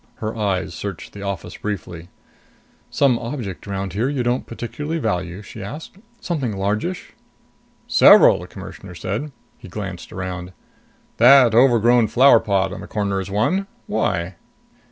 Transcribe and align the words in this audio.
Her 0.15 0.35
eyes 0.35 0.73
searched 0.73 1.13
the 1.13 1.21
office 1.21 1.57
briefly. 1.57 2.09
"Some 2.89 3.19
object 3.19 3.67
around 3.67 3.93
here 3.93 4.09
you 4.09 4.23
don't 4.23 4.47
particularly 4.47 4.97
value?" 4.97 5.43
she 5.43 5.61
asked. 5.63 5.95
"Something 6.19 6.57
largish?" 6.57 7.13
"Several," 7.85 8.39
the 8.39 8.47
Commissioner 8.47 8.95
said. 8.95 9.31
He 9.59 9.67
glanced 9.67 10.11
around. 10.11 10.53
"That 11.17 11.53
overgrown 11.53 12.07
flower 12.07 12.39
pot 12.39 12.71
in 12.71 12.81
the 12.81 12.87
corner 12.87 13.19
is 13.21 13.29
one. 13.29 13.67
Why?" 13.85 14.37